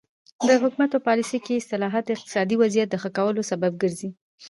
[0.47, 4.09] د حکومت په پالیسۍ کې اصلاحات د اقتصادي وضعیت د ښه کولو سبب ګرځي.